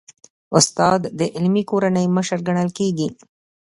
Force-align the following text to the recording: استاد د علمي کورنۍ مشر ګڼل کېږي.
استاد 0.57 1.01
د 1.19 1.21
علمي 1.35 1.63
کورنۍ 1.69 2.05
مشر 2.17 2.39
ګڼل 2.47 2.69
کېږي. 2.77 3.07